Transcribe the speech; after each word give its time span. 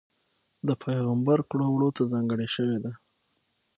د 0.67 0.69
پېغمبر 0.83 1.39
کړو 1.49 1.67
وړوته 1.71 2.03
ځانګړې 2.11 2.47
شوې 2.55 2.77
ده. 2.83 2.91